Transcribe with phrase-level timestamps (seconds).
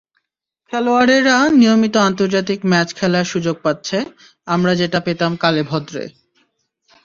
[0.73, 3.97] খেলোয়াড়েরা নিয়মিত আন্তর্জাতিক ম্যাচ খেলার সুযোগ পাচ্ছে,
[4.47, 6.03] আমরা যেটা পেতাম কালেভদ্রে।